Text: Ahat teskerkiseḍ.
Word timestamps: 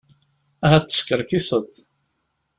Ahat 0.65 0.85
teskerkiseḍ. 0.89 1.69